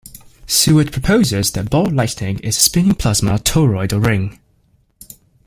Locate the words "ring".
3.99-4.39